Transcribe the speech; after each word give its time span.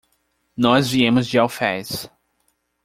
Nós 0.57 0.89
viemos 0.89 1.27
de 1.27 1.37
Alfés. 1.37 2.09